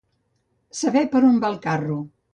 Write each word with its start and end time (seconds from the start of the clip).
Saber 0.79 1.03
per 1.13 1.23
on 1.29 1.39
va 1.45 1.53
el 1.55 1.63
carro. 1.67 2.03